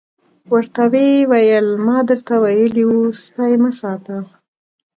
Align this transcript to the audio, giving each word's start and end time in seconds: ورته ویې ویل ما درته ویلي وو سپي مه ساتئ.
ورته 0.51 0.83
ویې 0.93 1.27
ویل 1.31 1.67
ما 1.85 1.97
درته 2.09 2.33
ویلي 2.43 2.83
وو 2.87 3.03
سپي 3.23 3.53
مه 3.63 3.71
ساتئ. 3.79 4.19